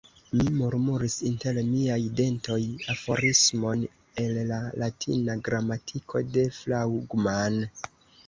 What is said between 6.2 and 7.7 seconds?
de Fraugman.